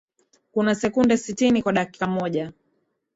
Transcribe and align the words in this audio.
Kuna 0.51 0.75
sekunde 0.75 1.17
sitini 1.17 1.63
kwa 1.63 1.73
dakika 1.73 2.07
moja. 2.07 2.51